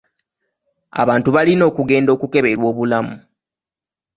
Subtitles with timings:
[1.01, 3.15] Abantu balina okugenda okukeberwa obulamu.